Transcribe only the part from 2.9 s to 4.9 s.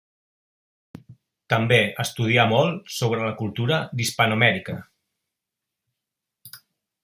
sobre la cultura d'Hispanoamèrica.